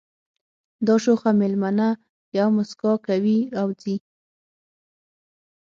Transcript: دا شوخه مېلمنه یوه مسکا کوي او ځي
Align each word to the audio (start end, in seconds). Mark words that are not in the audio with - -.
دا 0.87 0.95
شوخه 1.03 1.31
مېلمنه 1.41 1.87
یوه 2.37 2.51
مسکا 2.57 2.93
کوي 3.07 3.39
او 3.59 3.67
ځي 3.81 3.95